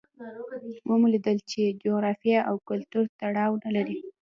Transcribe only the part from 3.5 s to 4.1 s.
نه لري.